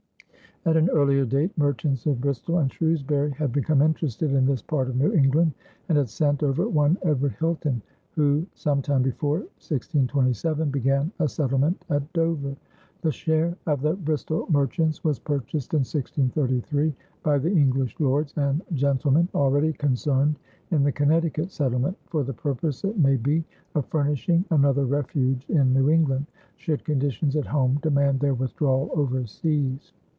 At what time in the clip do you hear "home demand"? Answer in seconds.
27.47-28.19